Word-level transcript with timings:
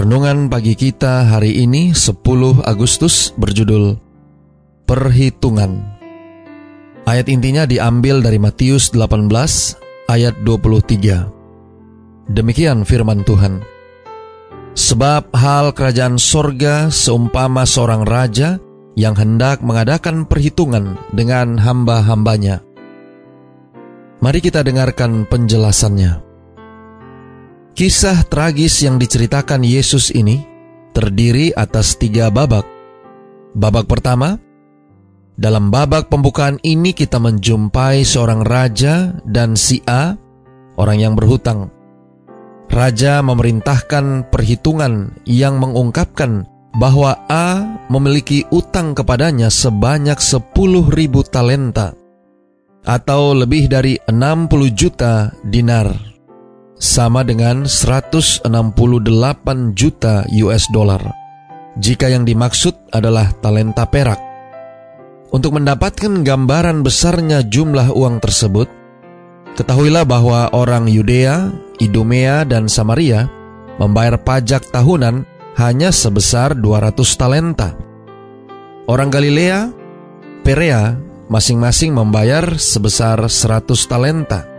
Renungan 0.00 0.48
pagi 0.48 0.72
kita 0.72 1.28
hari 1.28 1.60
ini 1.60 1.92
10 1.92 2.24
Agustus 2.64 3.36
berjudul 3.36 4.00
Perhitungan. 4.88 5.76
Ayat 7.04 7.28
intinya 7.28 7.68
diambil 7.68 8.24
dari 8.24 8.40
Matius 8.40 8.96
18 8.96 9.28
ayat 10.08 10.40
23. 10.40 12.32
Demikian 12.32 12.88
firman 12.88 13.28
Tuhan. 13.28 13.60
Sebab 14.72 15.36
hal 15.36 15.76
kerajaan 15.76 16.16
sorga 16.16 16.88
seumpama 16.88 17.68
seorang 17.68 18.08
raja 18.08 18.56
yang 18.96 19.12
hendak 19.20 19.60
mengadakan 19.60 20.24
perhitungan 20.24 20.96
dengan 21.12 21.60
hamba-hambanya. 21.60 22.64
Mari 24.24 24.40
kita 24.40 24.64
dengarkan 24.64 25.28
penjelasannya. 25.28 26.29
Kisah 27.70 28.26
tragis 28.26 28.82
yang 28.82 28.98
diceritakan 28.98 29.62
Yesus 29.62 30.10
ini 30.10 30.42
terdiri 30.90 31.54
atas 31.54 31.94
tiga 31.94 32.26
babak. 32.28 32.66
Babak 33.54 33.86
pertama, 33.86 34.38
dalam 35.38 35.70
babak 35.70 36.10
pembukaan 36.10 36.58
ini 36.66 36.90
kita 36.90 37.22
menjumpai 37.22 38.02
seorang 38.02 38.42
raja 38.42 39.14
dan 39.22 39.54
si 39.54 39.78
A, 39.86 40.18
orang 40.76 40.98
yang 40.98 41.14
berhutang. 41.14 41.70
Raja 42.70 43.18
memerintahkan 43.22 44.30
perhitungan 44.30 45.18
yang 45.26 45.58
mengungkapkan 45.58 46.46
bahwa 46.78 47.18
A 47.26 47.66
memiliki 47.90 48.46
utang 48.54 48.94
kepadanya 48.94 49.50
sebanyak 49.50 50.18
10 50.22 50.54
ribu 50.94 51.26
talenta 51.26 51.98
atau 52.86 53.34
lebih 53.34 53.66
dari 53.66 53.98
60 54.06 54.70
juta 54.70 55.34
dinar 55.42 56.09
sama 56.80 57.20
dengan 57.20 57.68
168 57.68 58.48
juta 59.76 60.24
US 60.40 60.64
dollar. 60.72 61.04
Jika 61.76 62.08
yang 62.08 62.24
dimaksud 62.24 62.90
adalah 62.90 63.30
talenta 63.38 63.84
perak. 63.86 64.18
Untuk 65.30 65.54
mendapatkan 65.54 66.26
gambaran 66.26 66.82
besarnya 66.82 67.46
jumlah 67.46 67.94
uang 67.94 68.18
tersebut, 68.18 68.66
ketahuilah 69.54 70.02
bahwa 70.02 70.50
orang 70.50 70.90
Yudea, 70.90 71.54
Idumea, 71.78 72.42
dan 72.42 72.66
Samaria 72.66 73.30
membayar 73.78 74.18
pajak 74.18 74.74
tahunan 74.74 75.22
hanya 75.54 75.94
sebesar 75.94 76.58
200 76.58 76.98
talenta. 77.14 77.78
Orang 78.90 79.14
Galilea, 79.14 79.70
Perea 80.42 80.98
masing-masing 81.30 81.94
membayar 81.94 82.58
sebesar 82.58 83.22
100 83.30 83.70
talenta. 83.86 84.49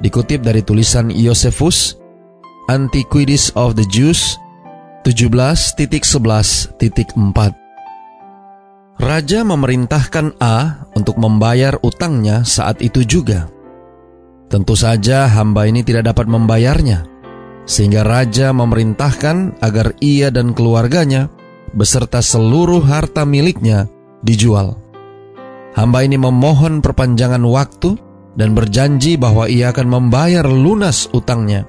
Dikutip 0.00 0.40
dari 0.40 0.64
tulisan 0.64 1.12
Josephus, 1.12 2.00
Antiquities 2.72 3.52
of 3.52 3.76
the 3.76 3.84
Jews 3.84 4.40
17.11.4 5.04 6.72
Raja 9.00 9.40
memerintahkan 9.44 10.40
A 10.40 10.88
untuk 10.92 11.16
membayar 11.16 11.76
utangnya 11.80 12.44
saat 12.44 12.84
itu 12.84 13.04
juga. 13.04 13.48
Tentu 14.52 14.76
saja 14.76 15.24
hamba 15.24 15.64
ini 15.68 15.80
tidak 15.80 16.12
dapat 16.12 16.28
membayarnya, 16.28 17.08
sehingga 17.64 18.04
raja 18.04 18.52
memerintahkan 18.52 19.60
agar 19.64 19.96
ia 20.04 20.28
dan 20.28 20.52
keluarganya 20.52 21.32
beserta 21.72 22.20
seluruh 22.20 22.84
harta 22.84 23.24
miliknya 23.24 23.88
dijual. 24.20 24.76
Hamba 25.76 26.04
ini 26.04 26.20
memohon 26.20 26.82
perpanjangan 26.84 27.40
waktu 27.46 28.09
dan 28.40 28.56
berjanji 28.56 29.20
bahwa 29.20 29.44
ia 29.44 29.68
akan 29.68 29.86
membayar 30.00 30.48
lunas 30.48 31.12
utangnya. 31.12 31.68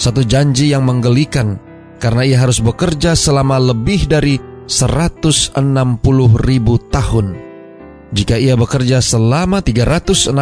Satu 0.00 0.24
janji 0.24 0.72
yang 0.72 0.88
menggelikan 0.88 1.60
karena 2.00 2.24
ia 2.24 2.40
harus 2.40 2.64
bekerja 2.64 3.12
selama 3.12 3.60
lebih 3.60 4.08
dari 4.08 4.40
160 4.64 5.52
ribu 6.40 6.80
tahun. 6.88 7.36
Jika 8.16 8.40
ia 8.40 8.56
bekerja 8.56 9.04
selama 9.04 9.60
365 9.60 10.32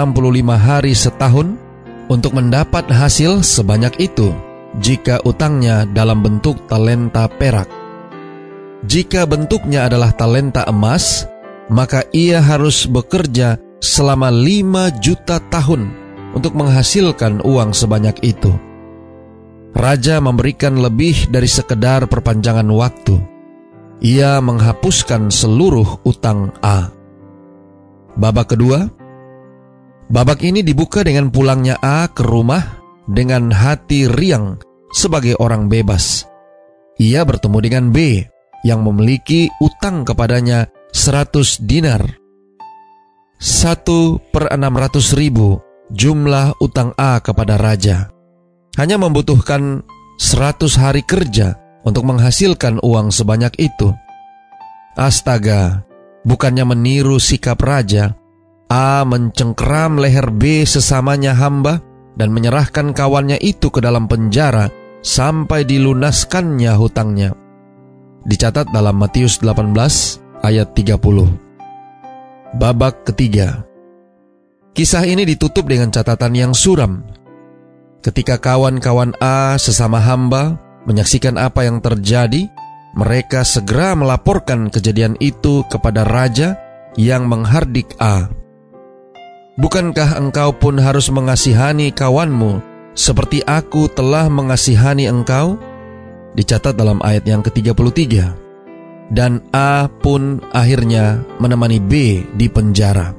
hari 0.55 0.95
setahun 0.95 1.59
untuk 2.07 2.39
mendapat 2.39 2.87
hasil 2.87 3.43
sebanyak 3.43 3.99
itu, 3.99 4.31
jika 4.79 5.19
utangnya 5.27 5.83
dalam 5.91 6.23
bentuk 6.23 6.63
talenta 6.71 7.27
perak. 7.27 7.67
Jika 8.87 9.27
bentuknya 9.27 9.91
adalah 9.91 10.15
talenta 10.15 10.63
emas, 10.71 11.27
maka 11.71 12.07
ia 12.15 12.39
harus 12.43 12.87
bekerja 12.87 13.59
selama 13.81 14.29
lima 14.29 14.93
juta 15.01 15.41
tahun 15.49 15.89
untuk 16.37 16.55
menghasilkan 16.55 17.43
uang 17.43 17.73
sebanyak 17.73 18.21
itu. 18.23 18.53
Raja 19.73 20.21
memberikan 20.21 20.79
lebih 20.79 21.33
dari 21.33 21.49
sekedar 21.49 22.05
perpanjangan 22.07 22.69
waktu. 22.69 23.17
Ia 24.01 24.41
menghapuskan 24.41 25.33
seluruh 25.33 26.05
utang 26.05 26.53
A. 26.61 26.93
Babak 28.17 28.57
kedua, 28.57 28.89
babak 30.09 30.41
ini 30.45 30.61
dibuka 30.65 31.05
dengan 31.05 31.29
pulangnya 31.33 31.81
A 31.81 32.09
ke 32.11 32.25
rumah 32.25 32.81
dengan 33.09 33.53
hati 33.53 34.09
riang 34.11 34.61
sebagai 34.93 35.39
orang 35.39 35.71
bebas. 35.71 36.27
Ia 37.01 37.25
bertemu 37.25 37.59
dengan 37.65 37.85
B 37.95 38.25
yang 38.67 38.85
memiliki 38.85 39.49
utang 39.63 40.05
kepadanya 40.05 40.69
100 40.93 41.65
dinar 41.65 42.03
1 43.61 44.33
per 44.33 44.49
600 44.57 45.21
ribu 45.21 45.61
jumlah 45.93 46.57
utang 46.65 46.97
A 46.97 47.21
kepada 47.21 47.61
raja. 47.61 48.09
Hanya 48.81 48.97
membutuhkan 48.97 49.85
100 50.17 50.81
hari 50.81 51.05
kerja 51.05 51.61
untuk 51.85 52.09
menghasilkan 52.09 52.81
uang 52.81 53.13
sebanyak 53.13 53.53
itu. 53.61 53.93
Astaga, 54.97 55.85
bukannya 56.25 56.73
meniru 56.73 57.21
sikap 57.21 57.61
raja, 57.61 58.17
A 58.73 59.05
mencengkeram 59.05 60.01
leher 60.01 60.33
B 60.33 60.65
sesamanya 60.65 61.37
hamba 61.37 61.85
dan 62.17 62.33
menyerahkan 62.33 62.97
kawannya 62.97 63.37
itu 63.45 63.69
ke 63.69 63.85
dalam 63.85 64.09
penjara 64.09 64.73
sampai 65.05 65.69
dilunaskannya 65.69 66.73
hutangnya. 66.81 67.37
Dicatat 68.25 68.73
dalam 68.73 68.97
Matius 68.97 69.45
18 69.45 69.77
ayat 70.49 70.73
30. 70.73 71.50
Babak 72.51 73.07
ketiga 73.07 73.63
Kisah 74.75 75.07
ini 75.07 75.27
ditutup 75.27 75.67
dengan 75.67 75.91
catatan 75.91 76.35
yang 76.35 76.53
suram. 76.55 77.03
Ketika 78.03 78.39
kawan-kawan 78.39 79.15
A 79.19 79.55
sesama 79.55 79.99
hamba 79.99 80.59
menyaksikan 80.87 81.39
apa 81.39 81.67
yang 81.67 81.83
terjadi, 81.83 82.47
mereka 82.95 83.43
segera 83.43 83.95
melaporkan 83.99 84.71
kejadian 84.71 85.19
itu 85.19 85.67
kepada 85.69 86.07
raja 86.07 86.59
yang 86.95 87.27
menghardik 87.27 87.93
A. 87.99 88.31
Bukankah 89.59 90.17
engkau 90.17 90.55
pun 90.55 90.79
harus 90.81 91.13
mengasihani 91.13 91.93
kawanmu 91.93 92.63
seperti 92.97 93.47
aku 93.47 93.91
telah 93.91 94.31
mengasihani 94.31 95.11
engkau? 95.11 95.59
Dicatat 96.39 96.79
dalam 96.79 97.03
ayat 97.03 97.27
yang 97.27 97.43
ke-33 97.43 98.40
dan 99.11 99.43
A 99.51 99.91
pun 99.91 100.39
akhirnya 100.55 101.19
menemani 101.43 101.83
B 101.83 102.23
di 102.39 102.47
penjara, 102.47 103.11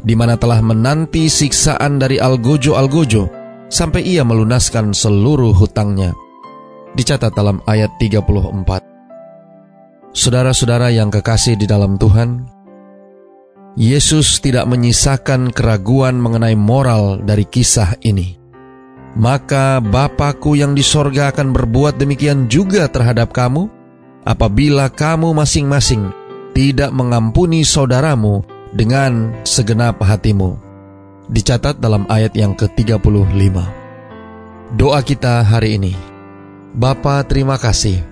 di 0.00 0.14
mana 0.14 0.38
telah 0.38 0.62
menanti 0.62 1.26
siksaan 1.26 1.98
dari 1.98 2.22
Algojo-Algojo 2.22 3.28
sampai 3.66 4.06
ia 4.06 4.22
melunaskan 4.22 4.94
seluruh 4.94 5.52
hutangnya. 5.52 6.14
Dicatat 6.94 7.34
dalam 7.34 7.58
ayat 7.66 7.90
34. 7.98 10.12
Saudara-saudara 10.12 10.92
yang 10.92 11.08
kekasih 11.08 11.56
di 11.56 11.64
dalam 11.64 11.96
Tuhan, 11.96 12.44
Yesus 13.72 14.44
tidak 14.44 14.68
menyisakan 14.68 15.48
keraguan 15.48 16.20
mengenai 16.20 16.52
moral 16.52 17.24
dari 17.24 17.48
kisah 17.48 17.96
ini. 18.04 18.36
Maka 19.16 19.80
Bapakku 19.80 20.52
yang 20.52 20.76
di 20.76 20.84
sorga 20.84 21.32
akan 21.32 21.56
berbuat 21.56 21.96
demikian 21.96 22.52
juga 22.52 22.84
terhadap 22.92 23.32
kamu, 23.32 23.72
apabila 24.22 24.90
kamu 24.90 25.34
masing-masing 25.34 26.14
tidak 26.52 26.90
mengampuni 26.94 27.66
saudaramu 27.66 28.46
dengan 28.72 29.32
segenap 29.42 30.00
hatimu. 30.00 30.56
Dicatat 31.32 31.78
dalam 31.80 32.04
ayat 32.12 32.36
yang 32.36 32.52
ke-35. 32.52 33.56
Doa 34.76 35.00
kita 35.04 35.44
hari 35.44 35.80
ini. 35.80 35.94
Bapa 36.72 37.24
terima 37.24 37.56
kasih. 37.56 38.04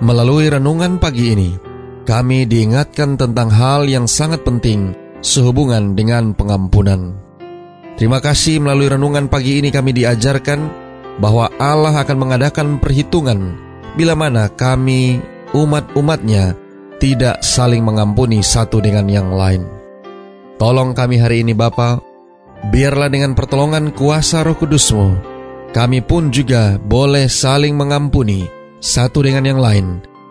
Melalui 0.00 0.48
renungan 0.48 1.00
pagi 1.00 1.32
ini, 1.32 1.50
kami 2.04 2.44
diingatkan 2.44 3.16
tentang 3.16 3.48
hal 3.48 3.88
yang 3.88 4.04
sangat 4.04 4.44
penting 4.44 4.92
sehubungan 5.24 5.96
dengan 5.96 6.36
pengampunan. 6.36 7.16
Terima 7.96 8.18
kasih 8.20 8.60
melalui 8.60 8.90
renungan 8.92 9.30
pagi 9.30 9.62
ini 9.62 9.70
kami 9.70 9.94
diajarkan 9.94 10.60
bahwa 11.22 11.46
Allah 11.62 11.94
akan 11.94 12.16
mengadakan 12.18 12.82
perhitungan 12.82 13.54
bila 13.94 14.18
mana 14.18 14.50
kami 14.50 15.22
umat-umatnya 15.54 16.58
tidak 16.98 17.40
saling 17.46 17.86
mengampuni 17.86 18.42
satu 18.42 18.82
dengan 18.82 19.06
yang 19.06 19.30
lain. 19.30 19.62
Tolong 20.58 20.92
kami 20.94 21.18
hari 21.22 21.46
ini 21.46 21.54
Bapa, 21.54 22.02
biarlah 22.70 23.10
dengan 23.10 23.38
pertolongan 23.38 23.94
kuasa 23.94 24.42
roh 24.42 24.58
kudusmu, 24.58 25.14
kami 25.74 26.02
pun 26.02 26.30
juga 26.34 26.78
boleh 26.78 27.26
saling 27.30 27.74
mengampuni 27.74 28.46
satu 28.78 29.22
dengan 29.24 29.46
yang 29.46 29.60
lain, 29.62 29.86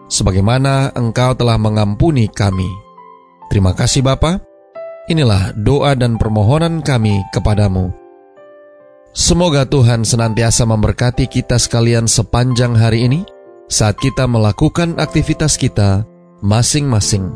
sebagaimana 0.08 0.96
Engkau 0.96 1.36
telah 1.36 1.60
mengampuni 1.60 2.32
kami. 2.32 2.68
Terima 3.52 3.76
kasih 3.76 4.04
Bapa. 4.04 4.40
Inilah 5.12 5.52
doa 5.60 6.00
dan 6.00 6.16
permohonan 6.16 6.80
kami 6.80 7.20
kepadamu. 7.36 7.92
Semoga 9.12 9.68
Tuhan 9.68 10.08
senantiasa 10.08 10.64
memberkati 10.64 11.28
kita 11.28 11.60
sekalian 11.60 12.08
sepanjang 12.08 12.74
hari 12.74 13.06
ini 13.06 13.22
saat 13.72 13.96
kita 14.00 14.28
melakukan 14.28 15.00
aktivitas 15.00 15.56
kita 15.56 16.04
masing-masing. 16.44 17.32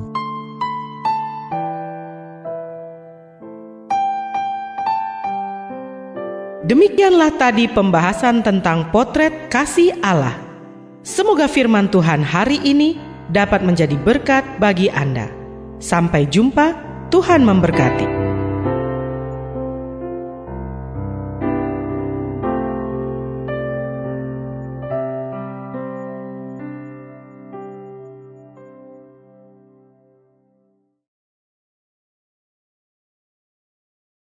Demikianlah 6.67 7.31
tadi 7.39 7.71
pembahasan 7.71 8.43
tentang 8.43 8.91
potret 8.91 9.47
kasih 9.47 9.95
Allah. 10.03 10.35
Semoga 10.99 11.47
firman 11.47 11.87
Tuhan 11.87 12.19
hari 12.19 12.59
ini 12.59 12.99
dapat 13.31 13.63
menjadi 13.63 13.95
berkat 13.95 14.43
bagi 14.59 14.91
Anda. 14.91 15.31
Sampai 15.79 16.27
jumpa, 16.27 16.75
Tuhan 17.07 17.47
memberkati. 17.47 18.26